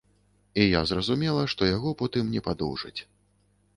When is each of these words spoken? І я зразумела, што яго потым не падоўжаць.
І 0.61 0.65
я 0.65 0.79
зразумела, 0.91 1.43
што 1.55 1.69
яго 1.75 1.89
потым 2.01 2.33
не 2.37 2.41
падоўжаць. 2.49 2.97